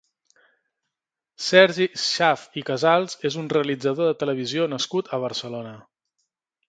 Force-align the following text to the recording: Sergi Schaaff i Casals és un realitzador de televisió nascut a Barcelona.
Sergi 1.47 1.85
Schaaff 2.05 2.47
i 2.61 2.65
Casals 2.69 3.15
és 3.31 3.37
un 3.43 3.53
realitzador 3.55 4.11
de 4.13 4.17
televisió 4.25 4.67
nascut 4.73 5.13
a 5.19 5.21
Barcelona. 5.27 5.77